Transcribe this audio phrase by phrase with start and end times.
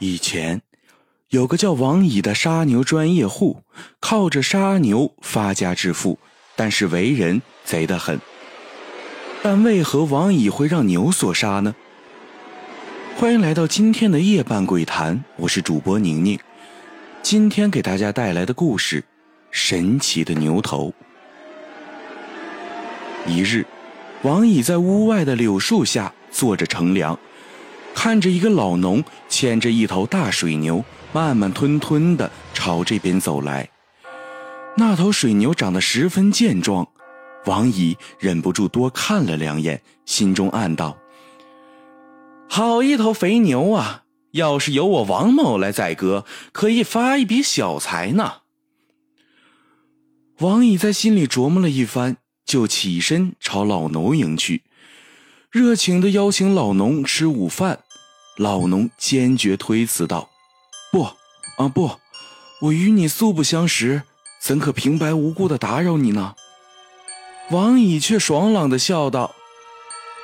[0.00, 0.62] 以前
[1.30, 3.62] 有个叫王乙的杀牛专业户，
[3.98, 6.18] 靠着杀牛发家致富，
[6.54, 8.20] 但是为人贼得很。
[9.42, 11.74] 但为何王乙会让牛所杀呢？
[13.16, 16.38] 欢迎来到今天的夜半鬼谈，我是主播宁宁。
[17.20, 19.02] 今天给大家带来的故事：
[19.50, 20.94] 神奇的牛头。
[23.26, 23.66] 一日，
[24.22, 27.18] 王乙在屋外的柳树下坐着乘凉。
[28.00, 33.68] 看着一个老农牵着一头大水牛，慢慢吞吞地朝这边走来。
[34.76, 36.86] 那头水牛长得十分健壮，
[37.46, 40.96] 王乙忍不住多看了两眼，心中暗道
[42.48, 44.04] ：“好一头肥牛啊！
[44.30, 48.34] 要是由我王某来宰割，可以发一笔小财呢。”
[50.38, 54.62] 王乙在心里琢磨了一番，就起身朝老农迎去，
[55.50, 57.80] 热情地邀请老农吃午饭。
[58.38, 60.28] 老农坚决推辞道
[60.92, 61.02] ：“不，
[61.56, 61.90] 啊不，
[62.60, 64.02] 我与你素不相识，
[64.40, 66.36] 怎可平白无故的打扰你呢？”
[67.50, 69.34] 王乙却爽朗的笑道：“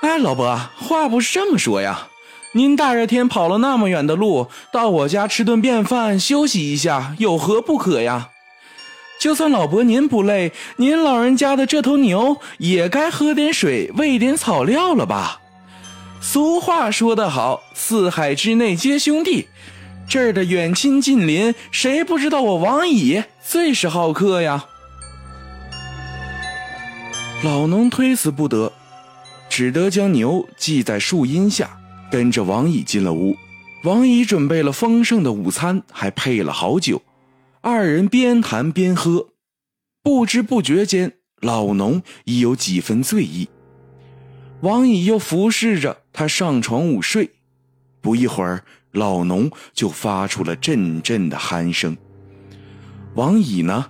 [0.00, 2.08] 哎，老伯，话不是这么说呀，
[2.52, 8.30] 您大热天跑了那么远的路，到我家吃顿便饭，休息一下，有何不可呀？
[9.20, 15.42] 就算老伯您不累，您老人家的这头牛也该喝点水，喂点草料了吧？”
[16.20, 19.48] 俗话说得好，四海之内皆兄弟。
[20.08, 24.64] 这儿的远亲近邻，谁不知道我王乙最是好客呀？
[27.44, 28.72] 老农推辞不得，
[29.48, 31.78] 只得将牛系在树荫下，
[32.10, 33.36] 跟着王乙进了屋。
[33.84, 37.02] 王乙准备了丰盛的午餐，还配了好酒。
[37.60, 39.28] 二人边谈边喝，
[40.02, 43.48] 不知不觉间，老农已有几分醉意。
[44.60, 47.30] 王乙又服侍着他上床午睡，
[48.00, 51.96] 不一会儿，老农就发出了阵阵的鼾声。
[53.14, 53.86] 王乙呢，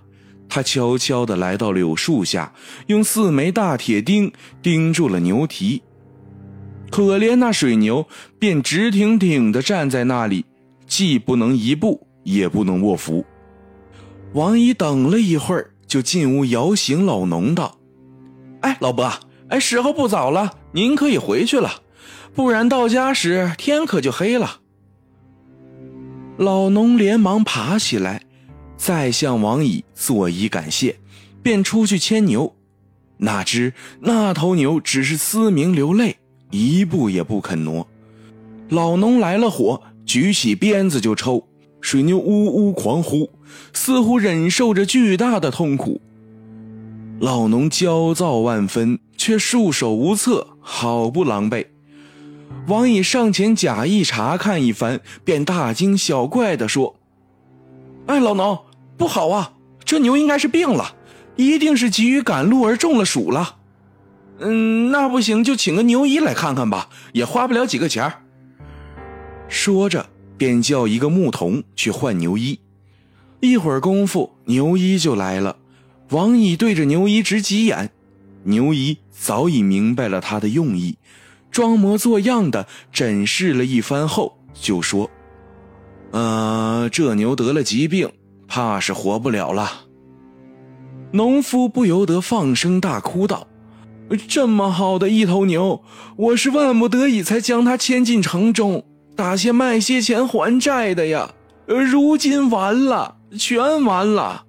[0.48, 2.52] 他悄悄地来到柳树下，
[2.88, 4.30] 用四枚大铁钉
[4.60, 5.82] 钉住了牛蹄。
[6.90, 8.06] 可怜那水牛
[8.38, 10.44] 便直挺挺地站在那里，
[10.86, 13.24] 既不能移步，也不能卧伏。
[14.34, 17.78] 王乙等了一会儿，就进屋摇醒老农道
[18.60, 19.10] ：“哎，老伯。”
[19.48, 21.82] 哎，时候不早了，您可以回去了，
[22.34, 24.60] 不然到家时天可就黑了。
[26.36, 28.22] 老农连忙爬起来，
[28.76, 30.96] 再向王乙作揖感谢，
[31.42, 32.54] 便出去牵牛。
[33.16, 36.18] 哪知那头牛只是嘶鸣流泪，
[36.50, 37.88] 一步也不肯挪。
[38.68, 41.48] 老农来了火，举起鞭子就抽，
[41.80, 43.30] 水牛呜呜狂呼，
[43.72, 46.00] 似乎忍受着巨大的痛苦。
[47.18, 49.00] 老农焦躁万分。
[49.18, 51.66] 却束手无策，好不狼狈。
[52.68, 56.96] 王乙上前假意查看一番，便大惊小怪地说
[58.06, 58.58] ：“哎，老农，
[58.96, 59.52] 不好啊！
[59.84, 60.94] 这牛应该是病了，
[61.36, 63.56] 一定是急于赶路而中了暑了。
[64.38, 68.10] 嗯，那不行，就请个牛医来看看吧，也花不了几个钱
[69.48, 70.06] 说着，
[70.36, 72.60] 便叫一个牧童去换牛医。
[73.40, 75.56] 一会儿功夫，牛医就来了。
[76.10, 77.90] 王乙对着牛医直急眼。
[78.48, 80.96] 牛医早已明白了他的用意，
[81.50, 85.10] 装模作样的诊视了一番后，就说
[86.12, 88.10] ：“呃，这牛得了疾病，
[88.46, 89.84] 怕是活不了了。”
[91.12, 93.46] 农夫不由得放声大哭道
[94.26, 95.82] ：“这么好的一头牛，
[96.16, 98.82] 我是万不得已才将它牵进城中，
[99.14, 101.32] 打些卖些钱还债的呀，
[101.66, 104.46] 如今完了，全完了。”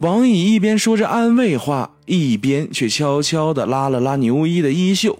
[0.00, 5.18] 王乙一边说着安慰话，一边却悄悄地拉了拉牛一的衣袖。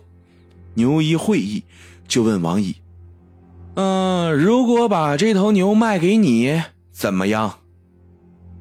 [0.74, 1.64] 牛一会意，
[2.06, 2.76] 就问王乙
[3.74, 7.60] ：“嗯，如果把这头牛卖给你，怎么样？”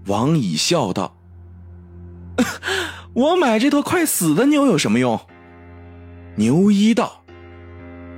[0.07, 1.17] 王乙笑道
[3.13, 5.19] ：“我买这头快死的牛有什么用？”
[6.37, 7.23] 牛一道：“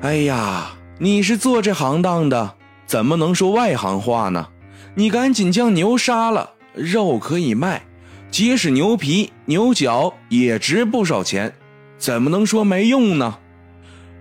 [0.02, 2.54] 哎呀，你是做这行当的，
[2.86, 4.50] 怎么能说外行话呢？
[4.94, 7.84] 你赶紧将牛杀了，肉可以卖。”
[8.30, 11.54] 即使牛皮、牛角也值不少钱，
[11.98, 13.40] 怎么能说没用呢？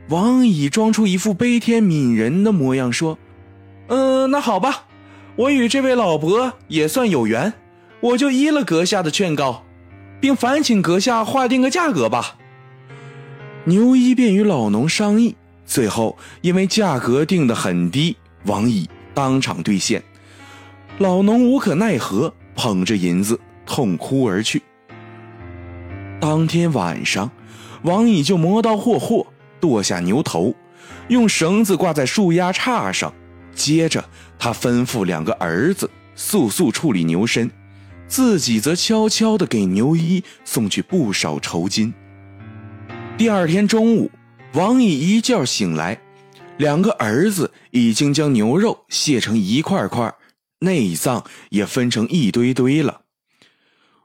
[0.09, 3.19] 王乙装出一副悲天悯人的模样说
[3.89, 4.85] ：“嗯，那好吧，
[5.35, 7.53] 我与这位老伯也算有缘，
[8.01, 9.65] 我就依了阁下的劝告，
[10.21, 12.37] 并烦请阁下划定个价格吧。”
[13.67, 15.35] 牛一便与老农商议，
[15.67, 20.01] 最后因为价格定得很低，王乙当场兑现。
[20.99, 23.39] 老农无可奈何，捧着银子。
[23.69, 24.63] 痛哭而去。
[26.21, 27.29] 当天晚上，
[27.83, 29.27] 王乙就磨刀霍霍
[29.59, 30.55] 剁下牛头，
[31.09, 33.13] 用绳子挂在树丫杈上，
[33.53, 34.05] 接着，
[34.39, 37.51] 他吩咐两个儿子速速处理牛身，
[38.07, 41.93] 自己则悄悄地给牛一送去不少酬金。
[43.19, 44.09] 第二天中午，
[44.53, 46.01] 王乙一觉醒来，
[46.59, 50.15] 两个儿子已经将牛肉卸成一块块，
[50.61, 53.03] 内脏也分成一堆堆了。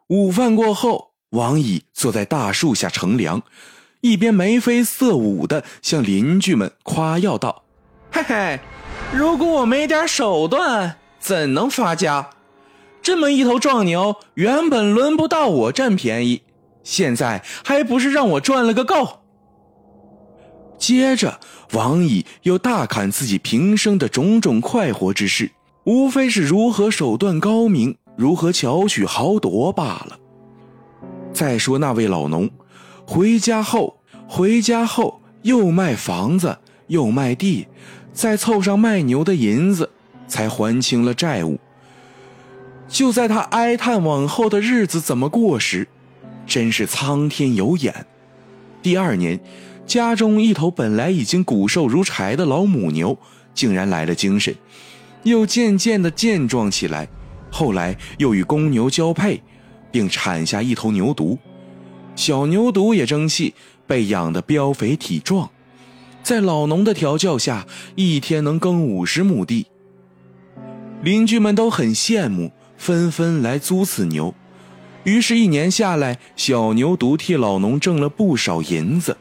[0.08, 3.42] 午饭过后，王乙坐在大树下乘凉，
[4.02, 7.64] 一边眉飞色舞地向邻居们夸耀道
[8.12, 8.60] ：“嘿嘿。”
[9.14, 12.30] 如果我没点手段，怎能发家？
[13.02, 16.44] 这么一头壮牛，原本轮不到我占便宜，
[16.82, 19.24] 现在还不是让我赚了个够？
[20.78, 21.42] 接着，
[21.74, 25.52] 王乙又大侃自己平生的种种快活之事，
[25.84, 30.20] 无非是如何手段高明，如何巧取豪夺罢了。
[31.34, 32.50] 再说那位老农，
[33.08, 33.98] 回家后，
[34.28, 36.58] 回家后又卖房子，
[36.88, 37.68] 又卖地。
[38.14, 39.90] 再凑上卖牛的银子，
[40.28, 41.58] 才还清了债务。
[42.88, 45.88] 就在他哀叹往后的日子怎么过时，
[46.46, 48.06] 真是苍天有眼。
[48.84, 49.40] 第二年，
[49.88, 53.18] 家中一头本来已经骨瘦如柴的老母牛，
[53.54, 54.54] 竟然来了精神，
[55.24, 57.08] 又渐渐的健壮起来。
[57.50, 59.42] 后来又与公牛交配，
[59.92, 61.38] 并产下一头牛犊。
[62.16, 63.54] 小牛犊也争气，
[63.86, 65.50] 被养得膘肥体壮。
[66.24, 67.66] 在老农的调教下，
[67.96, 69.68] 一天能耕五十亩地。
[71.02, 74.34] 邻居们都很羡慕，纷纷来租此牛。
[75.04, 79.18] 于是，一年下来，小牛犊替老农挣了不少银子。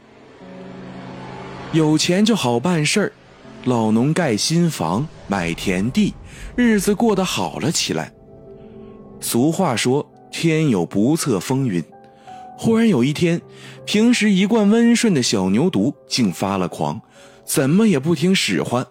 [1.73, 3.13] 有钱就好办事儿，
[3.65, 6.15] 老农盖新房，买田地，
[6.55, 8.11] 日子过得好了起来。
[9.19, 11.83] 俗话说：“天有不测风云。”
[12.57, 13.39] 忽然有一天，
[13.85, 16.99] 平时一贯温顺的小牛犊竟发了狂，
[17.45, 18.85] 怎么也不听使唤。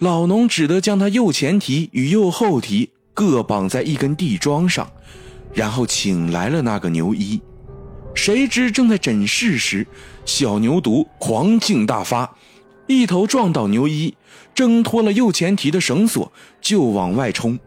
[0.00, 4.90] 老农只得将它右前蹄与右后蹄各绑在一根地桩上，
[5.54, 7.40] 然后请来了那个牛医。
[8.14, 9.86] 谁知正在诊视时，
[10.24, 12.34] 小牛犊狂劲大发，
[12.88, 14.16] 一头撞倒牛一，
[14.54, 17.58] 挣脱了右前蹄的绳索，就往外冲。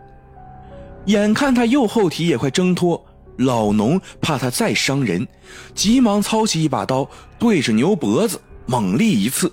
[1.06, 3.06] 眼看他右后蹄也快挣脱。
[3.38, 5.28] 老农怕他再伤人，
[5.74, 7.10] 急忙操起一把刀，
[7.40, 9.52] 对着牛脖子猛力一刺。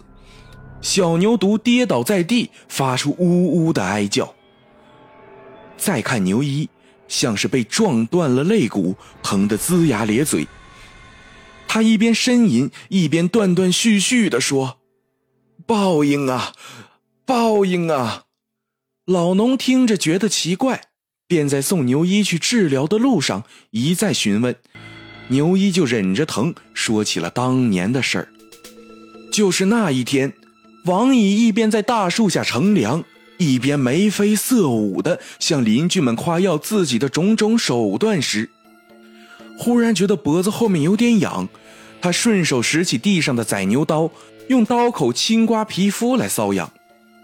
[0.81, 4.35] 小牛犊跌倒在地，发出呜呜的哀叫。
[5.76, 6.69] 再看牛一，
[7.06, 10.47] 像是被撞断了肋骨，疼得龇牙咧嘴。
[11.67, 14.78] 他一边呻吟，一边断断续续地说
[15.69, 16.55] ：“报应啊，
[17.26, 18.25] 报应啊！”
[19.05, 20.85] 老农听着觉得奇怪。
[21.26, 24.56] 便在送牛一去治疗的路上一再询问，
[25.29, 28.29] 牛一就忍着疼说起了当年的事儿。
[29.31, 30.32] 就是那一天，
[30.87, 33.05] 王乙一边在大树下乘凉，
[33.37, 38.49] 一边眉飞色舞的向邻居们夸耀自己的种种手段时，
[39.59, 41.47] 忽然觉得脖子后面有点痒，
[42.00, 44.11] 他顺手拾起地上的宰牛刀，
[44.49, 46.71] 用刀口轻刮皮肤来瘙痒。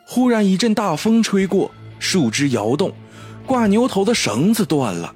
[0.06, 2.93] 忽然一阵大风吹过，树枝摇动。
[3.47, 5.15] 挂牛头的绳子断了，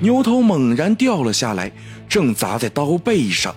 [0.00, 1.72] 牛头猛然掉了下来，
[2.08, 3.52] 正砸在刀背上。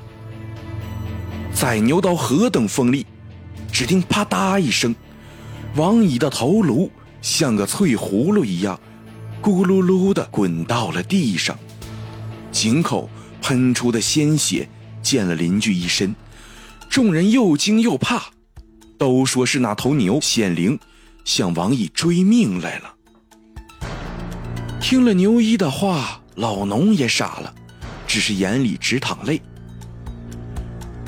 [1.53, 3.06] 宰牛刀何等锋利，
[3.71, 4.95] 只听啪嗒一声，
[5.75, 6.91] 王乙的头颅
[7.22, 8.79] 像个脆葫芦一样，
[9.39, 11.55] 咕噜噜的滚到了地上，
[12.51, 13.07] 井口
[13.41, 14.67] 喷出的鲜血
[15.03, 16.15] 溅了邻居一身，
[16.95, 18.27] 众人又惊又怕，
[18.97, 20.79] 都说是那头牛显灵，
[21.25, 22.95] 向王毅追命来了。
[24.79, 27.53] 听了牛一的话，老农也傻了，
[28.07, 29.41] 只是眼里直淌泪。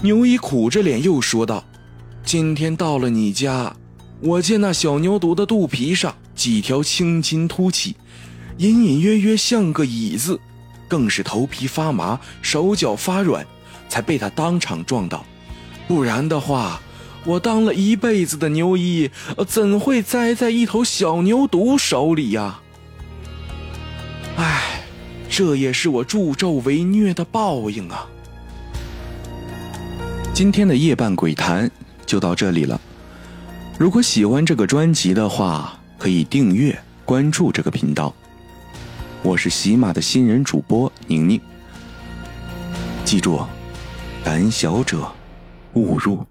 [0.01, 1.63] 牛一苦着脸又说道
[2.22, 3.74] ：“今天到了你家，
[4.20, 7.96] 我见那小牛犊的肚皮上几条青筋凸起，
[8.58, 10.38] 隐隐约约像个椅子，
[10.89, 13.48] 更是头皮发麻，手脚发软，
[13.88, 15.25] 才被他当场撞倒。
[15.88, 16.82] 不然的话，
[17.24, 19.10] 我当了一辈子的牛医，
[19.48, 22.60] 怎会栽在一头小牛犊手里呀？”
[24.36, 24.82] 唉，
[25.29, 28.06] 这也是我助纣为虐的报应啊！
[30.34, 31.72] 今天的夜半鬼谈
[32.06, 32.79] 就到这里了。
[33.79, 38.13] 如果喜欢这个专辑的话，可以订阅关注这个频道。
[39.24, 41.41] 我是喜马的新人主播宁宁。
[43.03, 43.39] 记住，
[44.24, 45.12] 胆小者
[45.74, 46.26] 误入。